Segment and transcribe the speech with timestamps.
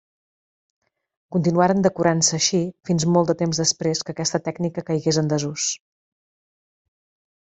[1.35, 2.61] Continuaren decorant-se així
[2.91, 5.67] fins molt de temps després que aquesta tècnica caigués en desús.